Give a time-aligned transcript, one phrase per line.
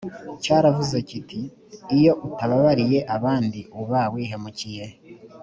[0.43, 1.41] cyaravuze kiti
[1.97, 4.87] iyo utababariye abandi uba wihemukira